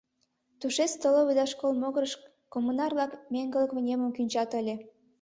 [0.59, 2.13] Тушеч столовый да школ могырыш
[2.53, 4.75] коммунар-влак меҥгылык вынемым кӱнчат ыле.